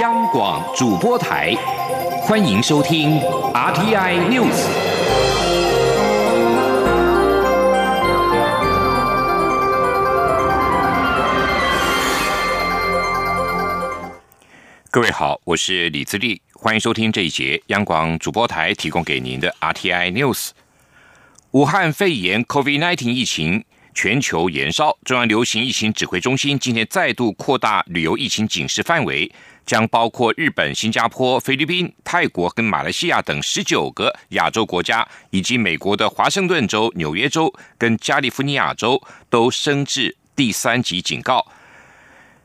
[0.00, 1.54] 央广主播台，
[2.22, 3.20] 欢迎收听
[3.52, 4.66] RTI News。
[14.90, 20.52] 各位好，我是李自立，欢迎收听这一节央广主播台提供给您的 RTI News。
[21.50, 23.66] 武汉肺炎 COVID-19 疫情。
[23.94, 29.30] 全球延烧，中央流行疫情指挥中心今天再度扩大旅游疫情警示范围，
[29.66, 41.46] 将包括日本、新加坡、菲律宾、泰国跟马来西亚等十九个亚洲国家，以及美国的华盛顿州、纽约州跟加利福尼亚州都升至第三级警告。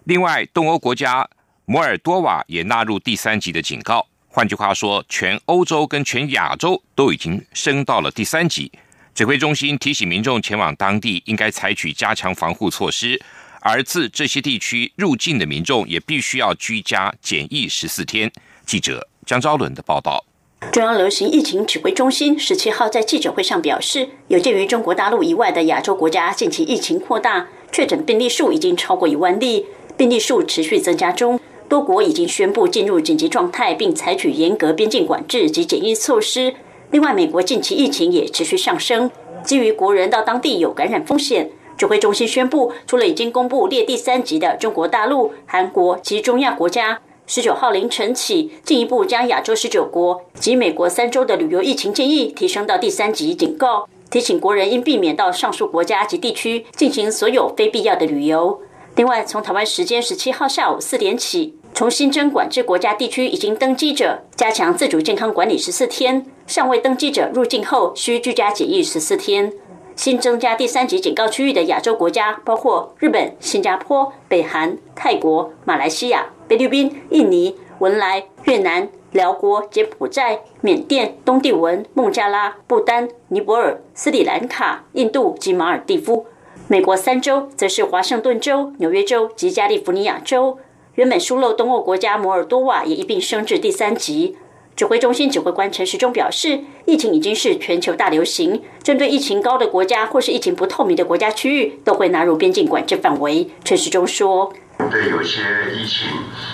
[0.03, 1.27] 另外，东欧国家
[1.65, 4.05] 摩尔多瓦也纳入第三级的警告。
[4.27, 8.71] 换句话说，全欧洲跟全亚洲都已经升到了第三级。
[9.17, 13.19] 指挥中心提醒民众前往当地应该采取加强防护措施，
[13.61, 18.31] 而自这些地区入境的民众也必须要居家检疫十四天。
[18.63, 20.23] 记者江昭伦的报道。
[20.71, 29.65] 中央流行疫情指挥中心十七号在记者会上表示，有鉴于中国大陆以外的亚洲国家近期疫情扩大，确诊病例数已经超过一万例，
[29.97, 36.53] 病例数持续增加中，多国已经宣布进入紧急状态，并采取严格边境管制及检疫措施。
[36.91, 39.11] 另外，美国近期疫情也持续上升。
[39.43, 58.61] 基于国人到当地有感染风险，指挥中心宣布，除了已经公布列第三级的中国大陆、韩国及中亚国家，十九号凌晨起，进一步将亚洲十九国及美国三州的旅游疫情建议提升到第三级警告，提醒国人应避免到上述国家及地区进行所有非必要的旅游。
[58.95, 69.53] 另外，从台湾时间十七号下午四点起，从新增管制国家地区已经登机者，加强自主健康管理十四天；尚未登机者入境后需居家检疫十四天。
[69.95, 86.25] 新增加第三级警告区域的亚洲国家包括日本、新加坡、北韩、泰国、马来西亚、菲律宾、印尼、文莱、越南、辽国、柬埔寨、缅甸、东帝汶、孟加拉、不丹、尼泊尔、斯里兰卡、印度及马尔蒂夫。
[86.67, 90.57] 美国三州则是华盛顿州、纽约州及加利福尼亚州。
[90.97, 94.35] 原本疏漏东欧国家摩尔多瓦也一并升至第三级。
[94.75, 103.47] 指挥中心指挥官陈时中表示，疫情已经是全球大流行，针对疫情高的国家或是疫情不透明的国家区域，都会纳入边境管制范围。
[103.63, 104.51] 陈时中说。
[104.89, 105.41] 对有些
[105.73, 106.07] 疫情，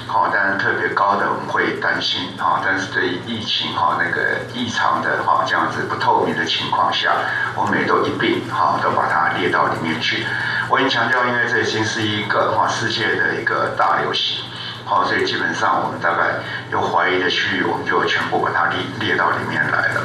[0.07, 7.13] 哈，当然特别高的我们会担心，哈，但是对疫情哈那个异常的哈这样子不透明的情况下，
[7.55, 10.25] 我们也都一并哈都把它列到里面去。
[10.69, 14.43] 我已经强调，因为这已经是一个哈世界的一个大流行，
[14.83, 16.39] 好，所以基本上我们大概
[16.71, 20.01] 有怀疑的区域，我们就全部把它列列到里面来了。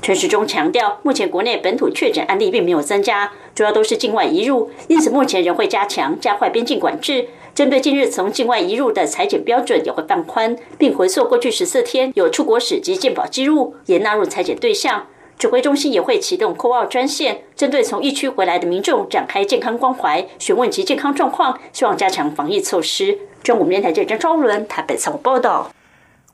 [0.00, 7.28] 陈时中强调，目前国内本土确诊案例并没有增加，主要都是境外移入，因此目前仍会加强加快边境管制。
[7.56, 15.06] 针对近日从境外移入的裁剪标准也会放宽，并回溯过去十四天有出国史及健保记录，也纳入裁剪对象。
[15.38, 23.18] 指挥中心也会启动扣二专线，针对从疫区回来的民众展开健康关怀，询问其健康状况，希望加强防疫措施。
[23.42, 25.72] 中午电台记者张昭伦台北采访报道。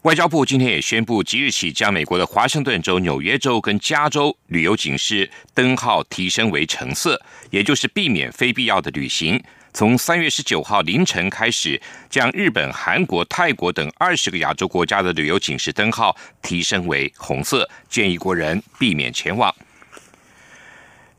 [0.02, 7.22] 外交部今天也宣布，即日起将美国的华盛顿州、纽约州跟加州旅游警示灯号提升为橙色，
[7.52, 9.40] 也就是避免非必要的旅行。
[9.74, 19.54] 从三月十九号凌晨开始，将日本、韩国、泰国等二十个亚洲国家的旅游警示灯号提升为红色，建议国人避免前往。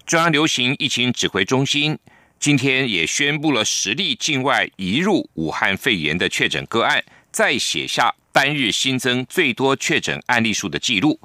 [0.06, 1.98] 中央流行疫情指挥中心
[2.40, 11.20] 今天也宣布了十例境外移入武汉肺炎的确诊个案，再写下单日新增最多确诊案例数的记录。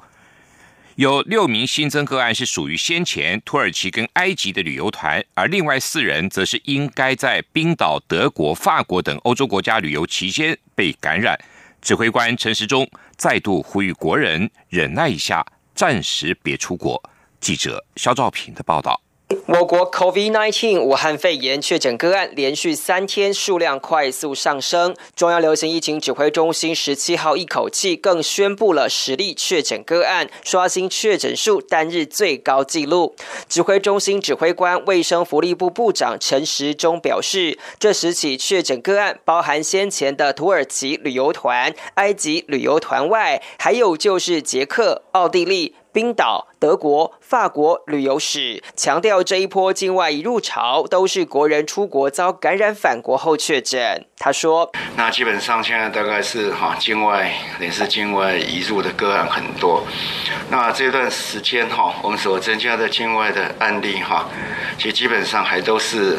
[0.99, 11.39] 有六名新增个案是属于先前土耳其跟埃及的旅游团，而另外四人则是应该在冰岛、德国、法国等欧洲国家旅游期间被感染。
[11.81, 17.01] 指挥官陈时中再度呼吁国人忍耐一下，暂时别出国。
[17.39, 19.01] 记者肖兆平的报道。
[19.45, 33.13] 我国 COVID-19 武汉肺炎确诊个案连续三天数量快速上升，中央流行疫情指挥中心十七号一口气更宣布了十例确诊个案，刷新确诊数单日最高纪录。
[33.47, 45.75] 指挥中心指挥官卫生福利部部长陈时中表示，这十起确诊个案包含先前的土耳其旅游团、埃及旅游团外，还有就是捷克、奥地利。
[45.91, 54.05] 冰岛、德国、法国旅游史，强调这一波境外移入潮都是国人出国遭感染返国后确诊。
[54.17, 59.81] 他说：“那基本上现在大概是哈境外也是境外移入的个案很多。
[60.51, 64.27] 那这段时间哈，我们所增加的境外的案例哈，
[64.77, 66.17] 其实基本上还都是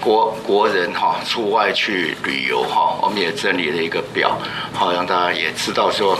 [0.00, 2.98] 国国人哈出外去旅游哈。
[3.02, 4.38] 我们也整理了一个表，
[4.72, 6.18] 好让大家也知道说，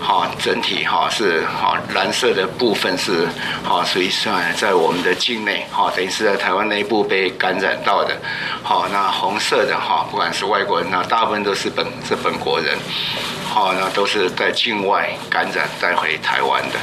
[0.00, 3.28] 哈整体哈是哈蓝色的部分是
[3.64, 8.16] 哈所以算在我们的境内哈，等于是在台湾内部被感染到的。
[8.62, 12.76] 好，那红色的哈，不管是外国人那，大部分都是本是本国人，
[13.48, 16.78] 好，那都是在境外感染带回台湾的，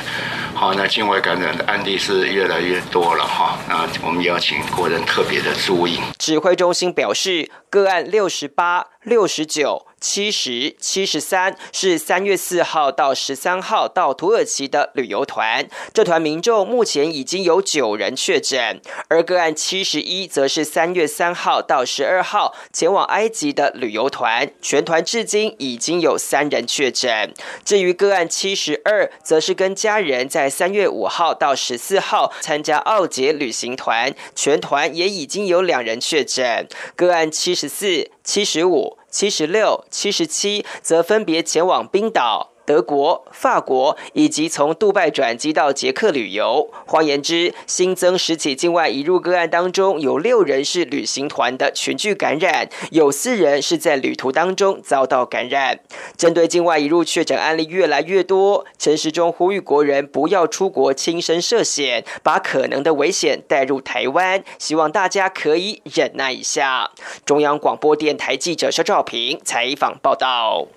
[0.53, 5.99] 好，那境外感染的案例是越来越多了哈，那我们邀请国人特别的注意。
[6.17, 9.87] 指挥中心表示，个案六十八、六十九。
[10.03, 27.33] 七十七十三是三月四号到十三号到土耳其的旅游团，这团民众目前已经有九人确诊，而个案七十一则是三月三号到十二号前往埃及的旅游团，全团至今已经有三人确诊。
[27.63, 36.67] 至于个案七十二，则是跟家人在三月五号到十四号参加奥捷旅行团，全团也已经有两人确诊。
[36.97, 38.97] 个案七十四、七十五。
[39.13, 42.52] 七十六、七十七则分别前往冰岛。
[42.65, 46.69] 德国、法国以及从杜拜转机到捷克旅游。
[46.85, 55.79] 换言之，新增十起境外移入个案当中，有六人是旅行团的群聚感染，有四人是在旅途当中遭到感染。
[56.17, 66.91] 针对境外移入确诊案例越来越多，陈时中呼吁国人不要出国亲身涉险，把可能的危险带入台湾，希望大家可以忍耐一下。
[67.25, 70.67] 中央广播电台记者肖兆平采访报道。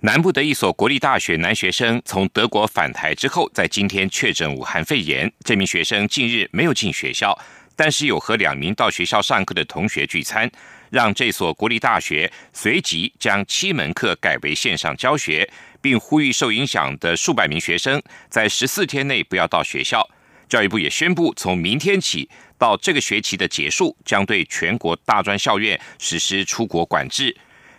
[0.00, 5.30] 南部的一所国立大学男学生从德国返台之后，在今天确诊武汉肺炎。
[5.42, 7.36] 这名学生近日没有进学校，
[7.74, 10.50] 但是有和两名到学校上课的同学聚餐，
[10.90, 15.48] 让这所国立大学随即将七门课改为线上教学，
[15.80, 20.06] 并呼吁受影响的数百名学生在十四天内不要到学校。
[20.46, 22.28] 教育部也宣布，从明天起
[22.58, 27.34] 到这个学期的结束，将对全国大专校院实施出国管制。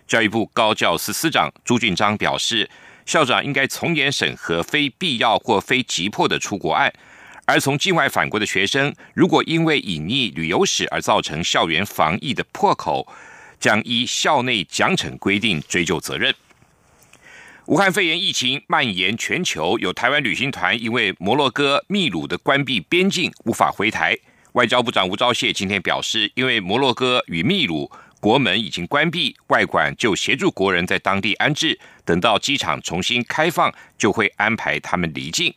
[0.07, 2.69] 教育部高教司司长朱俊章表示，
[3.05, 6.91] 校长应该从严审核非必要或非急迫的出国案，
[7.45, 13.05] 而从境外返国的学生，如果因为隐匿旅游史而造成校园防疫的破口，
[13.59, 16.33] 将依校内奖惩规定追究责任。
[17.65, 24.17] 武汉肺炎疫情蔓延全球，有台湾旅行团因为摩洛哥、秘鲁的关闭边境无法回台。
[24.53, 27.91] 外交部长吴钊燮今天表示，因为摩洛哥与秘鲁。
[28.19, 35.53] 国门已经关闭，外馆就协助国人在当地安置，等到机场重新开放，就会安排他们离境。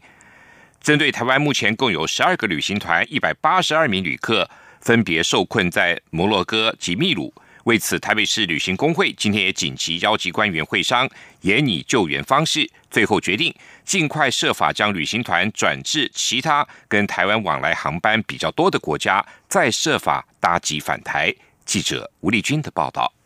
[0.80, 4.48] 针对台湾目前共有十二个旅行团，一百八十二名旅客
[4.80, 7.32] 分别受困在摩洛哥及秘鲁。
[7.64, 11.08] 为此，台北市旅行工会今天也紧急邀集官员会商，
[11.42, 13.54] 研拟救援方式，最后决定
[13.84, 21.34] 尽快设法将旅行团转至其他跟台湾往来航班比较多的国家，再设法搭机返台。
[21.70, 23.19] 记者吴丽君的报道。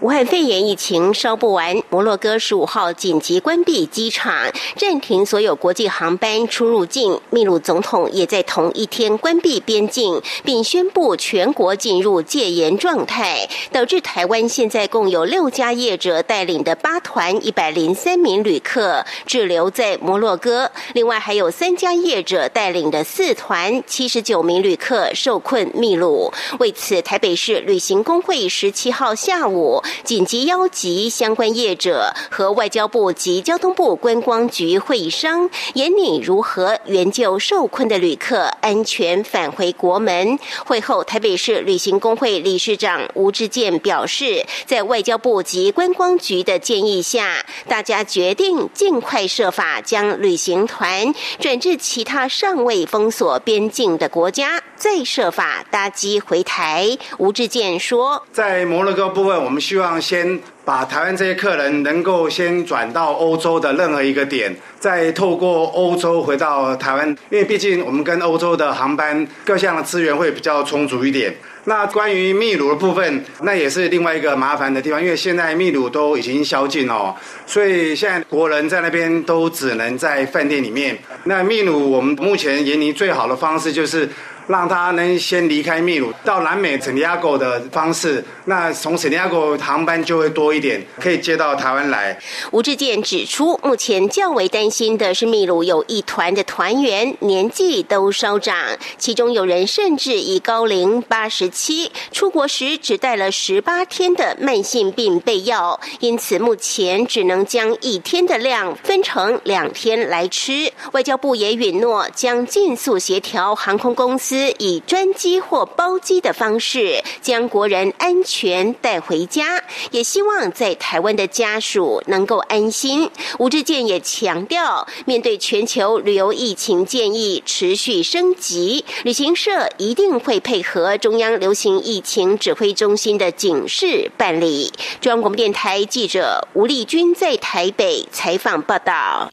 [0.00, 7.20] 武汉肺炎疫情烧不完，摩洛哥十五号紧急关闭机场，暂停所有国际航班出入境。
[7.30, 26.32] 秘鲁总统也在同一天关闭边境，并宣布全国进入戒严状态，导致台湾现在共有六家业者带领的八团一百零三名旅客滞留在摩洛哥，另外还有三家业者带领的四团七十九名旅客受困秘鲁。
[26.58, 29.69] 为此，台北市旅行工会十七号下午。
[30.04, 40.38] 紧急邀集相关业者和外交部及交通部观光局会商，研拟如何援救受困的旅客安全返回国门。
[40.66, 56.98] 会后，台北市旅行工会理事长吴志健表示，在外交部及观光局的建议下，大家决定尽快设法将旅行团转至其他尚未封锁边境的国家，再设法搭机回台。
[57.18, 71.36] 吴志健说：“在摩洛哥部分，我们。”希望先把台湾这些客人能够先转到欧洲的任何一个点，再透过欧洲回到台湾，因为毕竟我们跟欧洲的航班各项的资源会比较充足一点。
[71.64, 77.14] 那关于秘鲁的部分，那也是另外一个麻烦的地方，因为现在秘鲁都已经宵禁哦，
[77.46, 80.98] 所以现在国人在那边都只能在饭店里面。
[81.24, 84.08] 那秘鲁我们目前研拟最好的方式就是。
[84.50, 92.18] 让他能先离开秘鲁到南美圣地亚哥的方式，那从圣地亚哥航班就会多一点，可以接到台湾来。
[92.50, 98.56] 吴志健指出，目前较为担心的是秘鲁有一团的团员年纪都稍长，
[98.98, 110.72] 其中有人甚至已高龄八十七，出国时只带了十八天的慢性病备药，因此目前只能将一天的量分成两天来吃。
[110.92, 121.80] 外交部也允诺将尽速协调航空公司，以专机或包机的方式将国人安全带回家，也希望在台湾的家属。
[122.06, 123.10] 能够安心。
[123.38, 134.72] 吴志健也强调，面对全球旅游疫情建议持续升级，旅行社一定会配合中央流行疫情指挥中心的警示办理。
[135.00, 139.30] 中央广播电台记者吴丽君在台北采访报道。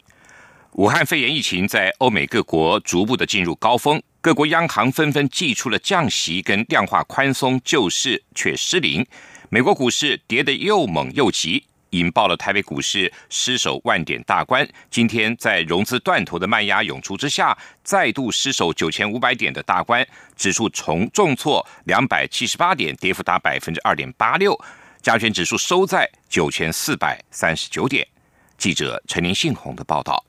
[0.74, 9.08] 武汉肺炎疫情在欧美各国逐步的进入高峰，各国央行纷纷祭出了降息跟量化宽松救市，却失灵。
[9.48, 11.64] 美国股市跌得又猛又急。
[11.92, 14.68] 引爆了台北股市失守万点大关。
[14.92, 20.06] 今天在融资断头的卖压涌出之下，再度失守九千五百点的大关，
[20.36, 24.60] 指数重重挫两百七十八点，跌幅达百分之二点八六。
[25.02, 28.06] 加权指数收在九千四百三十九点。
[28.58, 30.27] 记者陈林信宏的报道。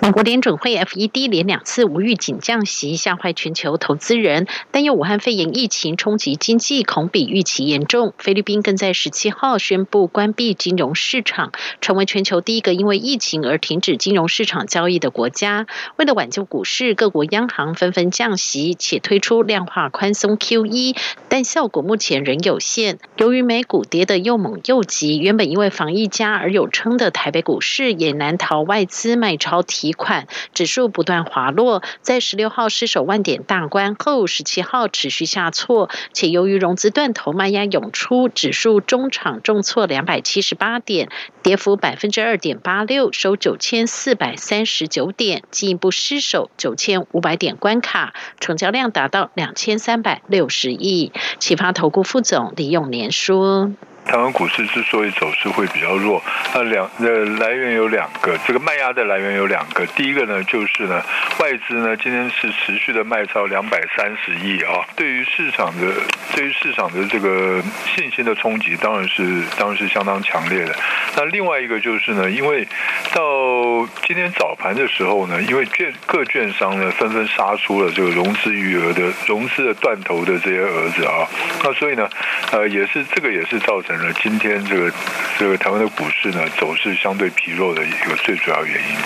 [0.00, 4.46] 美国联准会 FED 连两次无预警降息，吓坏全球投资人。
[4.70, 8.14] 但有武汉肺炎疫情冲击经济，恐比预期严重。
[8.16, 11.50] 菲律宾更在十七号宣布关闭金融市场，
[11.80, 15.66] 成为全球第一个因为疫情而停止金融市场交易的国家。
[15.96, 20.96] 为了挽救股市，各国央行纷纷降息，且推出量化宽松 QE，
[21.28, 23.00] 但效果目前仍有限。
[23.16, 29.87] 由于美股跌得又猛又急，原本因为防疫加而有称的台北股市也难逃外资卖超提。
[29.92, 41.08] 款指数不断滑落，在十六号失守万点大关后，十七号持续下挫，且由于融资断头卖压涌出，指数中场重挫两百七十八点，
[41.42, 51.12] 跌幅百分之二点八六，收九千四百三十九点，进一步失守九千五百点关卡，成交量达到两千三百六十亿。
[51.38, 53.72] 启发投顾副总李永年说。
[54.08, 56.22] 台湾股市之所以走势会比较弱，
[56.54, 59.86] 那两呃来源有两个，这个卖压的来源有两个。
[59.88, 61.04] 第一个呢，就是呢，
[61.38, 65.92] 外资呢今天是持续的卖超两百三十亿啊，对于市场的
[66.34, 67.62] 对于市场的这个
[67.94, 70.74] 信心的冲击，当然是当然是相当强烈的。
[71.14, 72.66] 那另外一个就是呢，因为
[73.12, 81.28] 到今天早盘的时候呢，因为券各券商呢纷纷杀出了这个融资余额的融资的断头的这些儿子啊，
[81.62, 82.08] 那所以呢，
[82.52, 83.97] 呃，也是这个也是造成。
[84.00, 84.92] 那今天这个
[85.38, 88.96] 这个台湾的股市呢，走势相对疲弱的一个最主要原因。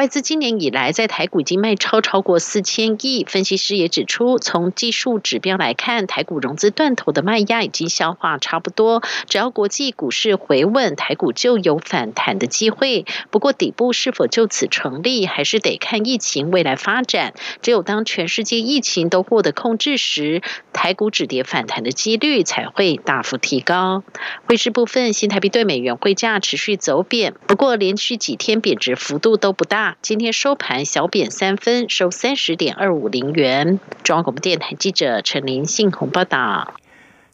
[0.00, 13.04] 外资今年以来在台股已经卖超超过四千亿，分析师也指出，从技术指标来看，台股融资断头的卖压已经消化差不多，只要国际股市回稳，台股就有反弹的机会。
[13.30, 17.34] 不过底部是否就此成立，还是得看疫情未来发展。
[17.60, 20.40] 只有当全世界疫情都获得控制时，
[20.72, 24.02] 台股止跌反弹的几率才会大幅提高。
[24.46, 29.89] 汇市部分，新台币对美元汇价持续走贬，不过连续几天贬值幅度都不大。
[30.02, 33.78] 今天收盘小贬三分，收三十点二五零元。
[34.02, 36.74] 中央广播电台记者陈林信鸿报道。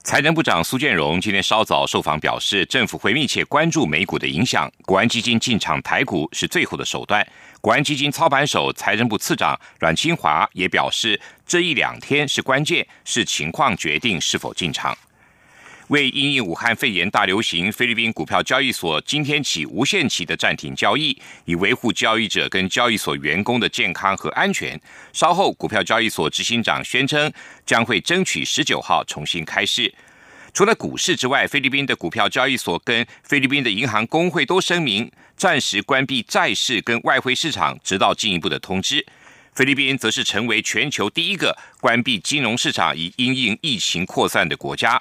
[0.02, 7.26] 财政部长苏建荣今天稍早受访表示，政府会密切关注美股的影响，国安基金进场台股是最后的手段。
[7.60, 14.96] 国安基金操盘手财政部次长阮清华也表示，这一两天是关键，是情况决定是否进场。
[15.88, 24.80] 为因应武汉肺炎大流行，菲律宾股票交易所今天起无限期的暂停交易，以维护交易者跟交易所员工的健康和安全。
[25.12, 27.32] 稍后，股票交易所执行长宣称
[27.64, 29.94] 将会争取十九号重新开市。
[30.52, 39.06] 除了股市之外，菲律宾的股票交易所跟菲律宾的银行工会都声明暂时关闭债市跟外汇市场，直到进一步的通知。
[39.54, 45.00] 菲律宾则是成为全球第一个关闭金融市场以因应疫情扩散的国家。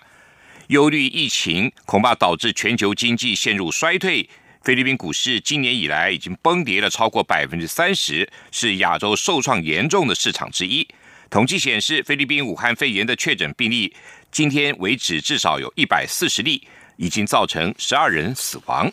[0.67, 4.27] 忧虑疫情恐怕导致全球经济陷入衰退。
[4.63, 10.87] 菲律宾股市今年以来已经崩跌了超过百分之三十，是亚洲受创严重的市场之一。
[11.29, 13.93] 统计显示，菲律宾武汉肺炎的确诊病例，
[14.31, 16.67] 今天为止至少有一百四十例，
[16.97, 18.91] 已经造成十二人死亡。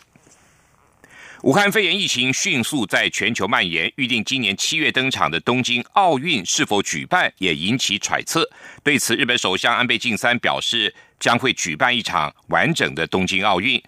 [1.41, 8.47] 武汉肺炎疫情迅速在全球蔓延，预定今年七月登场的东京奥运是否举办，也引起揣测。
[8.83, 10.93] 对此，日本首相安倍晋三表示。
[11.23, 13.81] 将会举办一场完整的东京奥运。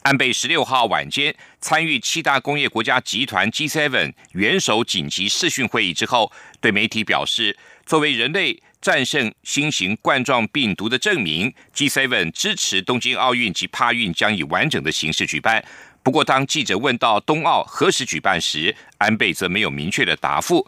[0.00, 7.54] 安倍十六号晚间参与七大工业国家集团 G7 元首紧急视讯会议之后，对媒体表示
[7.84, 15.62] ：“作为人类战胜新型冠状病毒的证明，G7 支持东京奥运及帕运将以完整的形式举办。
[16.02, 20.66] 不过，当记者问到冬奥何时举办时，安倍则没有明确的答复。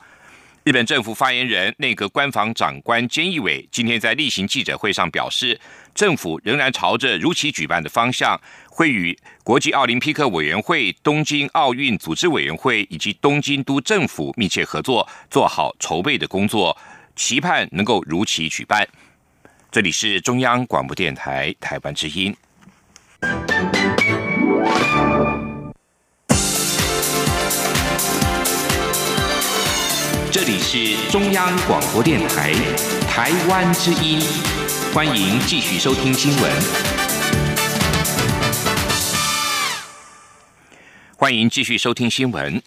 [0.70, 5.58] 日本政府发言人、内阁官房长官菅义伟今天在例行记者会上表示，
[5.96, 16.78] 政府仍然朝着如期举办的方向，会与国际奥林匹克委员会、东京奥运组织委员会以及东京都政府密切合作，做好筹备的工作，
[17.16, 18.86] 期盼能够如期举办。
[19.72, 22.32] 这里是中央广播电台台湾之音。
[30.32, 32.52] 这里是中央广播电台
[33.08, 34.20] 台湾之音，
[34.94, 36.52] 欢迎继续收听新闻。
[41.16, 42.62] 欢迎继续收听新闻。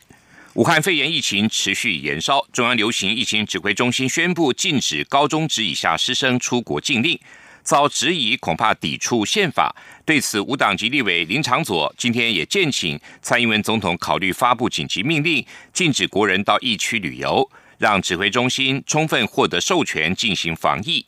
[0.55, 7.17] 武汉肺炎疫情持续延烧，中央流行疫情指挥中心宣布禁止高中职以下师生出国禁令。
[7.63, 9.75] 遭质疑，恐怕抵触宪法。
[10.05, 21.05] 对此，无党籍立委林长佐今天也建请蔡英文总统考虑发布紧急命令，禁止国人到疫区旅游，让指挥中心充分获得授权进行防疫。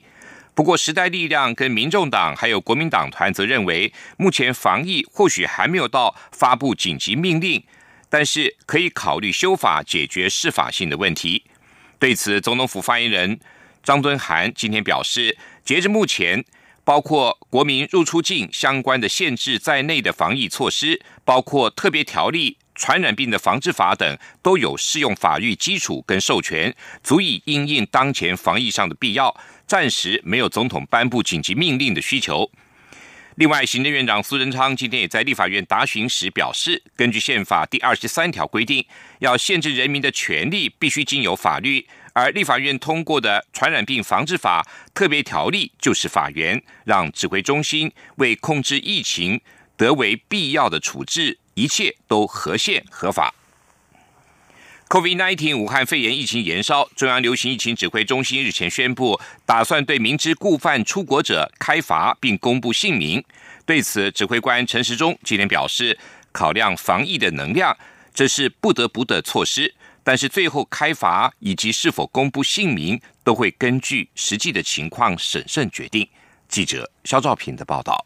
[0.54, 7.62] 不过，时代力量跟民众党还有国民党团则认为，目前防疫或许还没有到发布紧急命令，
[8.10, 11.44] 但是可以考虑修法解决适法性的问题。
[12.00, 13.38] 对此，总统府发言人
[13.84, 15.38] 张敦涵今天表示。
[15.66, 16.46] 截至目前，
[16.84, 29.36] 包括国民入出境相关的限制在内的防疫措施，包括特别条例、传染病的防治法等，都有适用法律基础跟授权，足以应应当前防疫上的必要。
[29.66, 32.52] 暂时没有总统颁布紧急命令的需求。
[33.38, 38.86] 另外，行政院长苏贞昌今天也在立法院答询时表示，根据宪法第二十三条规定，
[39.18, 41.88] 要限制人民的权利，必须经由法律。
[42.16, 49.42] 而立法院通过的《传染病防治法》特别条例就是法源，让指挥中心为控制疫情
[49.76, 53.36] 得为必要的处置，一切都合宪合法。
[54.88, 63.22] COVID-19 武汉肺炎疫情延烧，中央流行疫情指挥中心日前宣布，打算对明知故犯出国者开罚，并公布姓名。
[63.66, 66.00] 对此，指挥官陈时中今天表示，
[66.32, 67.76] 考量防疫的能量，
[68.14, 69.74] 这是不得不的措施。
[70.06, 76.08] 但是最后开罚以及是否公布姓名，都会根据实际的情况审慎决定。
[76.48, 78.06] 记者肖兆平的报道。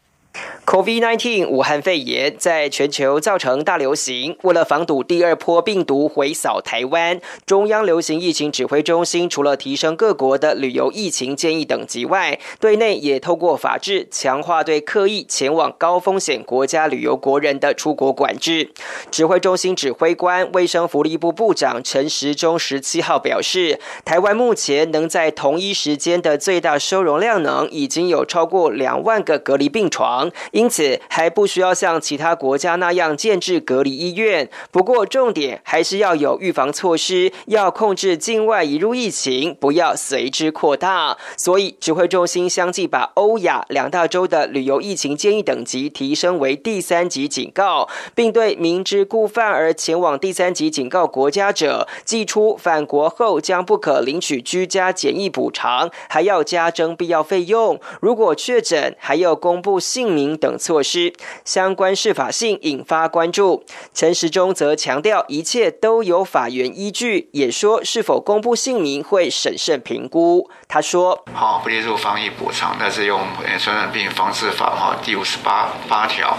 [0.66, 4.36] COVID-19 武汉肺炎在全球造成大流行。
[4.42, 18.70] 为了防堵第二波病毒回扫台湾，中央流行疫情指挥中心除了提升各国的旅游疫情建议等级外，对内也透过法制强化对刻意前往高风险国家旅游国人的出国管制。
[19.10, 30.29] 指挥中心指挥官、卫生福利部部长陈时中十七号表示，台湾目前能在同一时间的最大收容量能已经有超过两万个隔离病床。
[30.52, 34.48] 因此，还不需要像其他国家那样建制隔离医院。
[34.70, 41.16] 不过，重点还是要有预防措施，要控制境外移入疫情，不要随之扩大。
[41.36, 57.80] 所以，指挥中心相继把欧亚两大洲的旅游疫情建议等级提升为第三级警告，并对明知故犯而前往第三级警告国家者，寄出返国后将不可领取居家检疫补偿，还要加征必要费用。
[58.00, 60.56] 如果确诊，还要公布姓名等。
[60.60, 63.64] 措施相关适法性引发关注。
[63.94, 70.50] 陈时中则强调，一切都有法源依据，也说是否公布姓名会审慎评估。
[70.68, 73.20] 他说：“好，不列入防疫补偿，但是用
[73.58, 76.36] 传染病防治法哈第五十八八条，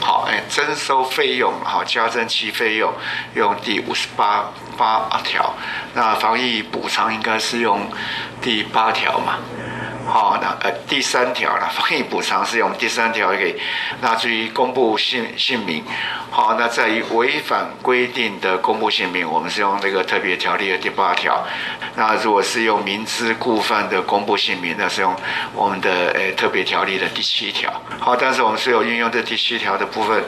[0.00, 2.92] 好，哎，征收费用好加征其费用
[3.34, 5.54] 用第五十八八条，
[5.94, 7.80] 那防疫补偿应该是用
[8.42, 9.38] 第八条嘛。”
[10.06, 13.58] 好，那呃第三条了，防疫补偿是用第三条给，
[14.00, 15.84] 那至于公布姓姓名，
[16.30, 21.44] 好，那在于违反规定的公布姓名，我们是用这个特别条例的第八条。
[21.96, 25.14] 那如果是用明知故犯的公布姓名，那是用
[25.52, 27.72] 我们的呃特别条例的第七条。
[27.98, 30.22] 好，但是我们所有运用这第七条的部分，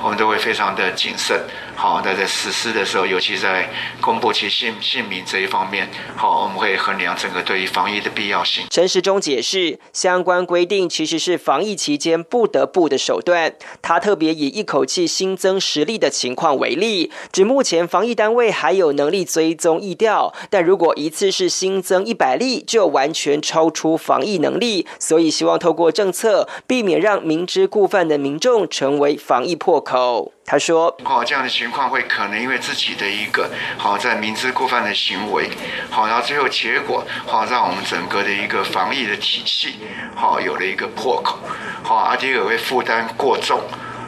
[0.00, 1.38] 我们都会非常的谨慎。
[1.76, 3.68] 好，那在实施的时候，尤其在
[4.00, 8.64] 公布其姓姓名这一方面，好，我们会衡量整个对于防疫的必要性。
[8.70, 13.54] 陈时中解释，相关规定其实是防疫期间不得不的手段。
[13.82, 24.86] 他特别以一口气新增十例的情况为例，指目前防疫单位还有能力追踪疫调，但如果一次是新增一百例，就完全超出防疫能力。
[24.98, 30.32] 所以希望透过政策，避免让明知故犯的民众成为防疫破口。
[30.46, 35.48] 他说：“哦，这样的情。”情况会可能因为自己的一个好在明知故犯的行为，
[35.88, 39.78] 好，然后最后结果好让我们整个的一个防疫的体系
[40.14, 41.38] 好有了一个破口，
[41.82, 43.62] 好，而且也会负担过重。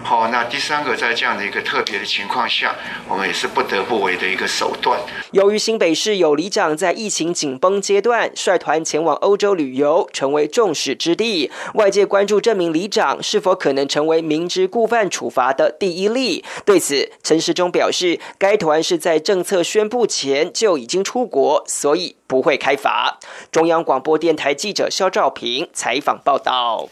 [0.09, 2.73] 好，那第三个，在这样的一个特别的情况下，
[3.09, 4.97] 我们也是不得不为的一个手段。
[5.33, 16.45] 由于新北市有里长在疫情紧绷阶段率团前往欧洲旅游，成为众矢之的，外界关注这名里长是否可能成为明知故犯处罚的第一例。
[16.64, 23.19] 对此，陈时中表示，该团是在政策宣布前就已经出国，所以不会开罚。
[23.51, 26.88] 中央广播电台记者肖兆平采访报道。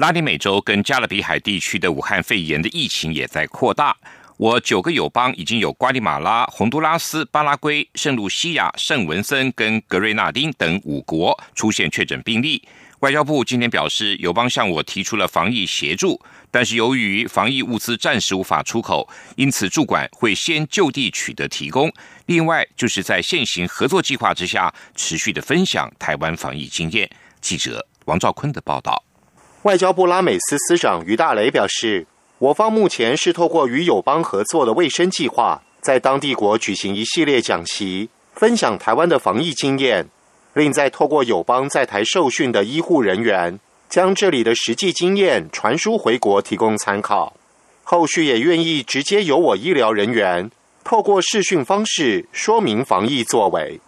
[0.00, 3.94] 拉丁美洲跟加勒比海地区的武汉肺炎的疫情也在扩大。
[4.38, 12.66] 我九个友邦已经有瓜地马拉、洪都拉斯、巴拉圭、圣露西亚、圣文森跟格瑞纳丁等五国出现确诊病例。
[13.00, 16.18] 外交部今天表示，友邦向我提出了防疫协助，
[16.50, 21.92] 但是由于防疫物资暂时无法出口，因此驻管会先就地取得提供。
[22.24, 27.10] 另外，就是在现行合作计划之下，持续的分享台湾防疫经验。
[27.42, 29.04] 记者王兆坤的报道。
[29.64, 32.06] 外交部拉美司司长于大雷表示，
[32.38, 40.08] 我方目前是透过与友邦合作的卫生计划，在当地国举行一系列讲习，分享台湾的防疫经验，
[40.54, 47.36] 另再透过友邦在台受训的医护人员，将这里的实际经验传输回国，提供参考。
[47.82, 50.50] 后续也愿意直接由我医疗人员
[50.82, 53.78] 透过视讯方式说明防疫作为。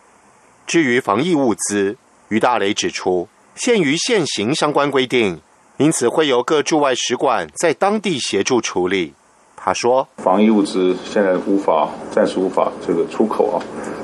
[0.67, 1.97] 至于防疫物资，
[2.29, 5.41] 于大雷指出，限于现行相关规定。
[5.79, 9.15] 因此，会由各驻外使馆在当地协助处理。
[9.57, 13.57] 他说：“防疫物资现在无法，暂时无法这个出口啊，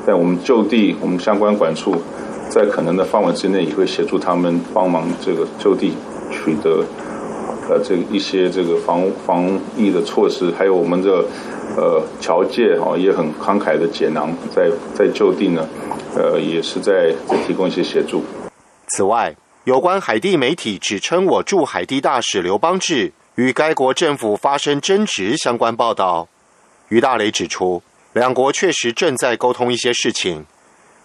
[0.07, 1.95] 但我们就地，我们相关管处
[2.49, 5.93] 在可能的范围之内，也会协助他们帮忙这个就地
[6.31, 6.85] 取得
[7.69, 11.25] 呃这一些这个防防疫的措施，还有我们的
[11.77, 15.69] 呃侨界哈也很慷慨的解囊，在在就地呢，
[16.17, 18.23] 呃也是在在提供一些协助。
[18.89, 19.35] 此外。”
[19.69, 26.27] 有关海地媒体指称我驻海地大使刘邦志与该国政府发生争执相关报道，
[26.89, 27.83] 于大雷指出，
[28.15, 30.47] 两国确实正在沟通一些事情，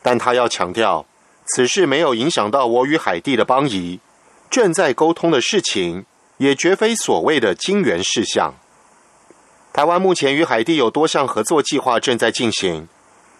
[0.01, 1.05] 但他要强调，
[1.47, 3.99] 此事没有影响到我与海地的邦谊，
[4.49, 6.05] 正在沟通的事情
[6.37, 8.53] 也绝非所谓的金元事项。
[9.73, 12.87] 台湾目前与海地有多项合作计划正在进行，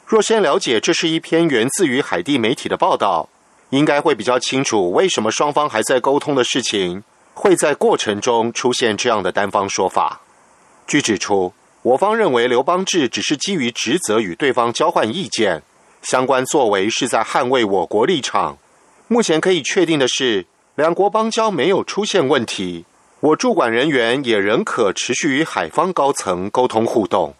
[0.05, 3.29] 若先了解这是一篇源自于海地媒体的报道。
[3.73, 10.21] 应该会比较清楚，为什么双方还在沟通的事情，会在过程中出现这样的单方说法。
[10.86, 15.63] 据指出，我方认为刘邦志只是基于职责与对方交换意见，
[16.03, 18.59] 相关作为是在捍卫我国立场。
[19.07, 22.86] 目前可以确定的是，两国邦交没有出现问题，
[23.21, 27.33] 我驻管人员也仍可持续与海方高层沟通互动。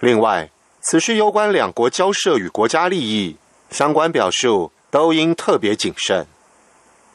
[0.00, 0.50] 另外，
[0.82, 3.36] 此事攸关两国交涉与国家利益，
[3.70, 4.70] 相关表述。
[4.90, 6.26] 都应特别谨慎。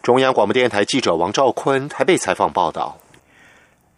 [0.02, 2.98] 中央广播电台记者王兆坤台北采访报道。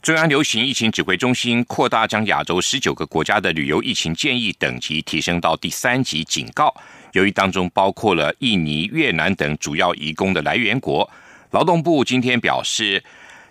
[0.02, 6.74] 中央流行疫情指挥中心扩大将亚洲十九个国家的旅游疫情建议等级提升到第三级警告。
[7.12, 11.10] 由于当中包括了印尼、越南等主要移工的来源国，
[11.52, 13.04] 劳动部今天表示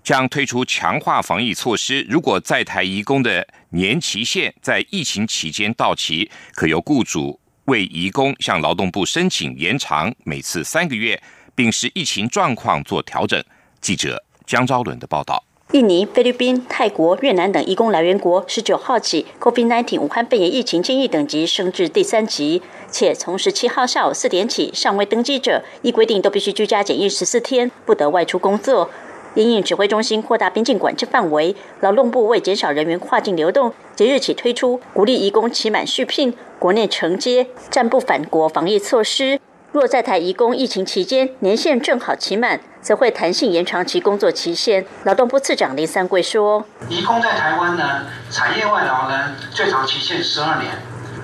[0.02, 2.06] 将推出强化防疫措施。
[2.08, 7.38] 如果在台移工的年期限在疫情期间到期，可由雇主。
[7.66, 11.20] 为移工向劳动部申请延长每次三个月，
[11.54, 13.42] 并视疫情状况做调整。
[13.80, 28.88] 记者江昭伦的报道：印尼、菲律宾、泰国、越南等移工来源国十九号起，COVID-19 武汉肺炎疫情建议等级升至第三级，且从十七号下午四点起，尚未登记者依规定都必须居家检疫十四天，不得外出工作。
[29.36, 39.38] 因应指挥中心扩大边境管制范围，劳动部为减少人员跨境流动，即日起推出鼓励移工期满续聘、国内承接、暂不返国防疫措施。
[39.72, 44.86] 若在台移工疫情期间年限正好期满，则会弹性延长其工作期限。
[45.04, 50.70] 劳动部次长林三桂说：“移工在台湾呢，产业外劳呢，最长期限十二年；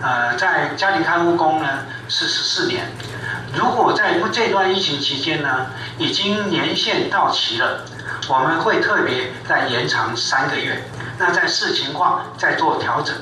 [0.02, 2.84] 呃，在家庭看护工呢是十四年。
[3.54, 7.86] 如果在这段疫情期间呢，已经年限到期了。”
[8.28, 10.80] 我们会特别再延长三个月，
[11.18, 13.14] 那在视情况再做调整。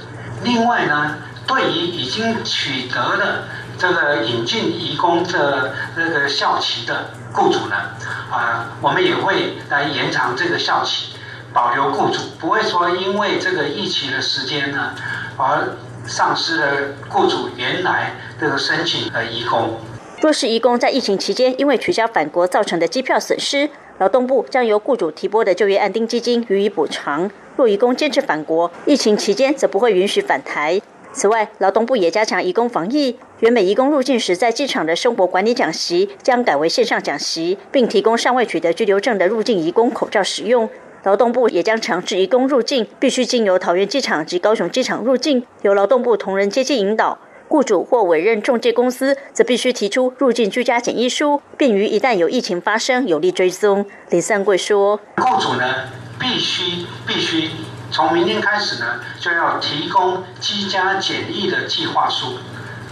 [0.42, 3.44] 另外呢，对于已经取得了
[3.78, 7.76] 这个引进移工的这个校期的雇主呢，
[8.30, 11.14] 啊，我们也会来延长这个校期，
[11.52, 14.94] 保留雇主，不会说因为这个疫情的时间呢，
[15.38, 16.66] 而丧失了
[17.08, 19.80] 雇主原来这个申请的移工。
[20.20, 23.70] 若是移工在疫情期间因为取消返国造成的机票损失。
[24.00, 27.30] 劳动部将由雇主提拨的就业安定基金予以补偿。
[27.56, 30.80] 若移工坚持返国，疫情期间则不会允许返台。
[31.12, 33.18] 此外，劳动部也加强移工防疫。
[33.40, 40.70] 原本移工入境时在机场的生活管理讲习将改为线上讲习，并提供尚未取得居留证的入境移工口罩使用。
[41.02, 47.18] 劳动部也将强制移工入境必须经由桃园机场及高雄机场入境，由劳动部同仁接机引导。
[47.50, 53.84] 雇主或委任中介公司则必须提出入境居家检疫书，便于一旦有疫情发生有力追踪。
[54.10, 55.64] 李三贵说：“雇主呢，
[56.20, 57.50] 必须必须。”
[57.90, 62.38] 从明天开始呢，就要提供居家检疫的计划书。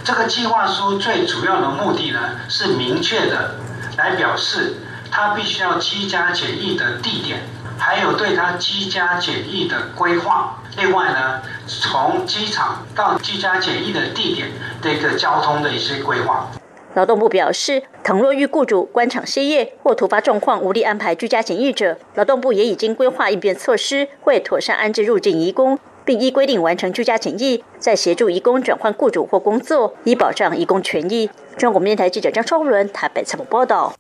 [0.03, 2.19] 这个计划书最主要的目的呢，
[2.49, 3.55] 是明确的
[3.97, 7.45] 来表示他必须要居家检疫的地点，
[7.79, 10.59] 还有对他居家检疫的规划。
[10.77, 14.49] 另外呢，从机场到居家检疫的地点
[14.81, 16.51] 的一个交通的一些规划。
[16.95, 31.29] 劳动部表示，倘若遇雇主官场歇业或突发状况无力安排居家检疫者，劳动部也已经规划应变措施，会妥善安置入境移工，并依规定完成居家检疫，再协助移工转换雇主或工作，以保障移工权益。
[31.59, 33.95] 中国电台记者张超伦台北采访报道。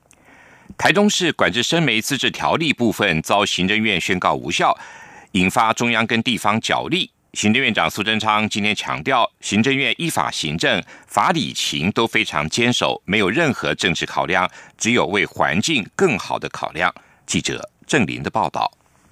[0.78, 4.76] 台中市管制生媒自治条例部分遭行政院宣告无效，
[5.33, 7.11] 引发中央跟地方角力。
[7.38, 16.92] 行政院长苏贞昌今天强调，行政院依法行政，法理情都非常坚守，没有任何政治考量，只有为环境更好的考量。
[17.27, 18.68] 记者郑林的报道。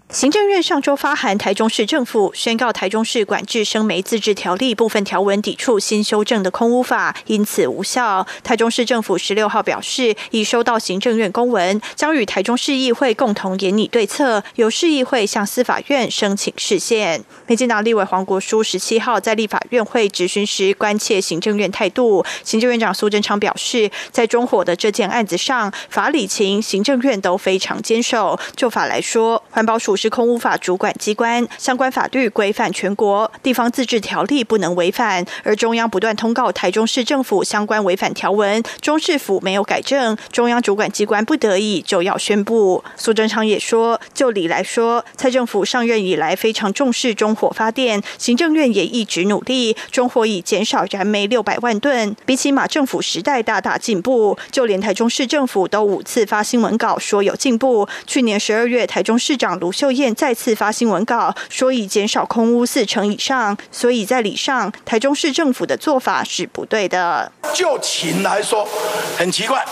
[0.09, 8.25] 行政院上周发函台中市政府，宣告台中市管制生煤自治条例部分条文抵触新修正的空污法，因此无效。
[8.45, 17.25] 台中市政府十六号表示，已收到行政院公文，将与台中市议会共同研拟对策，由市议会向司法院申请释宪。
[17.49, 22.25] 民进党立委黄国书十七号在立法院会质询时，关切行政院态度。
[22.45, 28.39] 行政院长苏贞昌表示，在中火的这件案子上，法理情行政院都非常坚守。
[28.55, 29.96] 就法来说，环保署。
[29.97, 35.25] 是空污法主管机关，相关法律规范全国，地方自治条例不能违反。
[35.43, 42.85] 而中央不断通告台中市政府相关违反条文，中市府没有改正，中央主管机关不得已就要宣布。
[42.97, 54.37] 苏贞昌也说，就理来说，蔡政府上任以来非常重视中火发电，行政院也一直努力，中火已减少燃煤六百万吨，比起马政府时代大大进步。
[54.51, 57.89] 就连台中市政府都五次发新闻稿说有进步。
[58.07, 59.86] 去年十二月，台中市长卢秀。
[59.87, 67.31] 秀燕再次发新闻稿说，已减少空屋四成以上，所以在理上，台中市政府的做法是不对的。
[67.55, 68.69] 就情来说，
[69.17, 69.65] 很奇怪，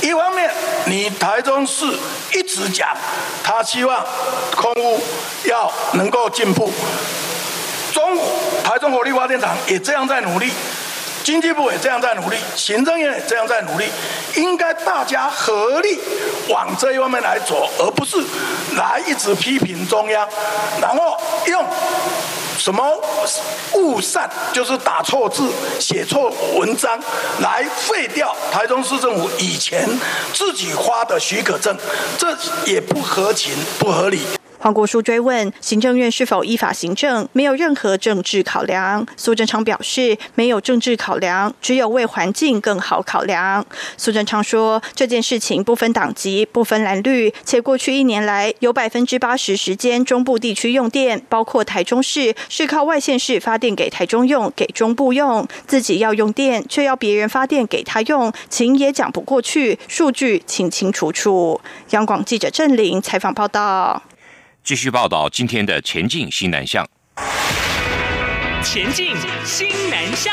[0.00, 0.50] 一方面
[0.86, 1.84] 你台中市
[2.32, 2.96] 一直讲，
[3.44, 4.02] 他希望
[4.56, 4.98] 空屋
[5.44, 6.72] 要能够进步，
[7.92, 8.18] 中
[8.64, 10.50] 台中火力发电厂也这样在努力。
[11.22, 13.86] 经济部也这样在努力，行政院也这样在努力，
[14.36, 15.98] 应该大家合力
[16.48, 18.16] 往这一方面来走，而不是
[18.76, 20.26] 来一直批评中央，
[20.80, 21.64] 然后用
[22.58, 22.82] 什么
[23.74, 26.98] 误善，就是打错字、写错文章，
[27.40, 29.88] 来废掉台中市政府以前
[30.32, 31.76] 自己发的许可证，
[32.18, 34.22] 这也不合情、不合理。
[34.62, 39.06] 黄国书追问行政院是否依法行政，没有任何政治考量。
[39.16, 43.64] 苏贞昌表示，没有政治考量，只有为环境更好考量。
[43.96, 61.58] 苏贞昌说，这件事情不分党籍、不分蓝绿，且过去一年来有百分之八十时间中部地区用电，包括台中市，是靠外县市发电给台中用，给中部用，自己要用电却要别人发电给他用，情也讲不过去，数据清清楚楚。
[61.92, 64.02] 央广记者郑玲采访报道。
[64.70, 66.88] 继续报道今天的前进新南向。
[68.62, 70.32] 前进新南向。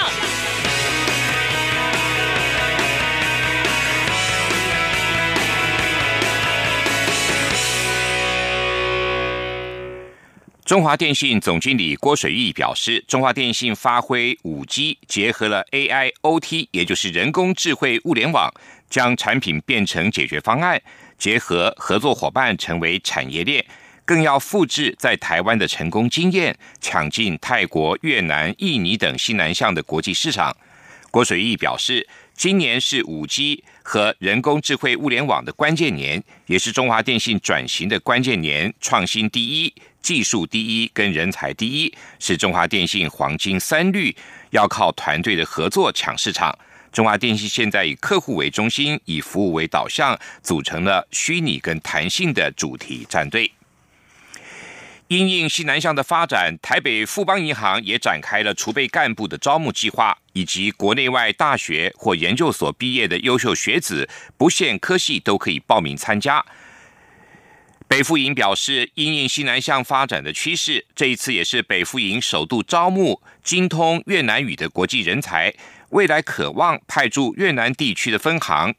[10.63, 18.53] 中华电信总经理郭水义表示，中华电信发挥五 G，结合了 AI、OT，也就是人工智慧物联网，
[18.87, 20.79] 将产品变成解决方案，
[21.17, 23.65] 结合合作伙伴成为产业链。
[24.07, 30.55] 更要复制在台湾的成功经验，抢进泰国、越南、印尼等西南向的国际市场。
[31.11, 38.73] 郭水义表示，今年是五 G 和人工智慧物联网的关键年，也是中华电信转型的关键年。
[38.79, 44.15] 创新第一、技术第一跟人才第一，是中华电信黄金三律，
[44.51, 46.57] 要靠团队的合作抢市场。
[46.93, 53.51] 中华电信现在以客户为中心，以服务为导向，组成了虚拟跟弹性的主题战队。
[55.07, 66.45] 因应西南向的发展，台北富邦银行也展开了储备干部的招募计划，以及国内外大学或研究所毕业的优秀学子，不限科系都可以报名参加。
[67.87, 75.53] 北富营表示，因应西南向发展的趋势，这一次也是北富营首度招募精通越南语的国际人才，
[75.91, 78.75] 未来渴望派驻越南地区的分行。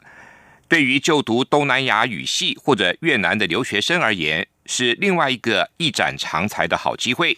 [0.69, 7.37] 对于就读东南亚语系或者越南的留学生而言，是另外一个一展长才的好机会。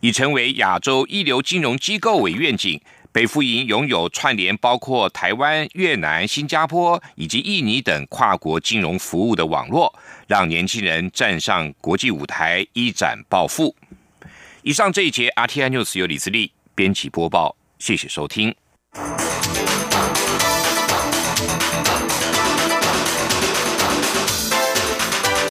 [0.00, 2.80] 以成为亚洲一流金融机构为愿景。
[3.12, 13.74] 北富银拥有串联包括台湾、越南、新加坡以及印尼等跨国金融服务的网络，让年轻人站上国际舞台，一展抱负。
[14.60, 18.54] 以上这一节 RTI News 由李自力编辑播报，谢谢收听。